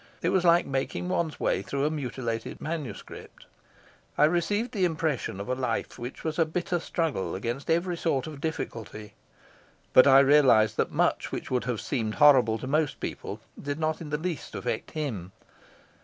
It 0.23 0.29
was 0.29 0.43
like 0.43 0.65
making 0.65 1.09
one's 1.09 1.39
way 1.39 1.61
through 1.61 1.85
a 1.85 1.91
mutilated 1.91 2.59
manuscript. 2.59 3.45
I 4.17 4.23
received 4.25 4.71
the 4.71 4.83
impression 4.83 5.39
of 5.39 5.47
a 5.47 5.53
life 5.53 5.99
which 5.99 6.23
was 6.23 6.39
a 6.39 6.43
bitter 6.47 6.79
struggle 6.79 7.35
against 7.35 7.69
every 7.69 7.95
sort 7.95 8.25
of 8.25 8.41
difficulty; 8.41 9.13
but 9.93 10.07
I 10.07 10.21
realised 10.21 10.75
that 10.77 10.91
much 10.91 11.31
which 11.31 11.51
would 11.51 11.65
have 11.65 11.81
seemed 11.81 12.15
horrible 12.15 12.57
to 12.57 12.65
most 12.65 12.99
people 12.99 13.41
did 13.61 13.77
not 13.77 14.01
in 14.01 14.09
the 14.09 14.17
least 14.17 14.55
affect 14.55 14.89
him. 14.89 15.33